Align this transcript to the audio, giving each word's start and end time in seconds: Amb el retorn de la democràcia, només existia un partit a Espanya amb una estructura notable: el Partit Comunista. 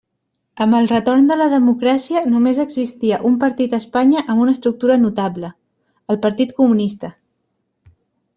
Amb 0.63 0.75
el 0.77 0.85
retorn 0.91 1.25
de 1.31 1.35
la 1.41 1.49
democràcia, 1.51 2.23
només 2.35 2.61
existia 2.63 3.19
un 3.31 3.35
partit 3.43 3.75
a 3.75 3.81
Espanya 3.83 4.23
amb 4.25 4.45
una 4.47 4.55
estructura 4.57 4.97
notable: 5.05 5.53
el 6.15 6.21
Partit 6.25 6.57
Comunista. 6.63 7.13